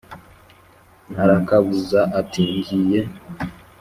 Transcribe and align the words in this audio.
arakabuza 1.23 1.99
ati: 2.19 2.43
“ngiye 2.61 3.01